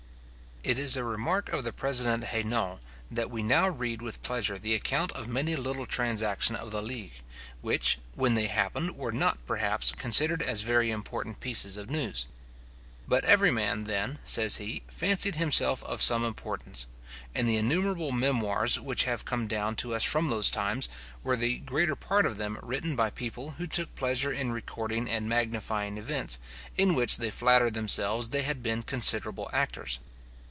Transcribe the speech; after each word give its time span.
It 0.63 0.77
is 0.77 0.95
a 0.95 1.03
remark 1.03 1.49
of 1.51 1.63
the 1.63 1.73
President 1.73 2.25
Heynaut, 2.25 2.77
that 3.09 3.31
we 3.31 3.41
now 3.41 3.67
read 3.67 3.99
with 3.99 4.21
pleasure 4.21 4.59
the 4.59 4.75
account 4.75 5.11
of 5.13 5.27
many 5.27 5.55
little 5.55 5.87
transactions 5.87 6.59
of 6.59 6.69
the 6.69 6.83
Ligue, 6.83 7.13
which, 7.61 7.97
when 8.13 8.35
they 8.35 8.45
happened, 8.45 8.95
were 8.95 9.11
not, 9.11 9.43
perhaps, 9.47 9.91
considered 9.91 10.43
as 10.43 10.61
very 10.61 10.91
important 10.91 11.39
pieces 11.39 11.77
of 11.77 11.89
news. 11.89 12.27
But 13.07 13.25
everyman 13.25 13.85
then, 13.85 14.19
says 14.23 14.57
he, 14.57 14.83
fancied 14.87 15.33
himself 15.33 15.83
of 15.83 15.99
some 15.99 16.23
importance; 16.23 16.85
and 17.33 17.49
the 17.49 17.57
innumerable 17.57 18.11
memoirs 18.11 18.79
which 18.79 19.05
have 19.05 19.25
come 19.25 19.47
down 19.47 19.75
to 19.77 19.95
us 19.95 20.03
from 20.03 20.29
those 20.29 20.51
times, 20.51 20.87
were 21.23 21.35
the 21.35 21.57
greater 21.57 21.95
part 21.95 22.27
of 22.27 22.37
them 22.37 22.59
written 22.61 22.95
by 22.95 23.09
people 23.09 23.55
who 23.57 23.65
took 23.65 23.95
pleasure 23.95 24.31
in 24.31 24.51
recording 24.51 25.09
and 25.09 25.27
magnifying 25.27 25.97
events, 25.97 26.37
in 26.77 26.93
which 26.93 27.17
they 27.17 27.31
flattered 27.31 27.73
themselves 27.73 28.29
they 28.29 28.43
had 28.43 28.61
been 28.61 28.83
considerable 28.83 29.49
actors. 29.51 29.99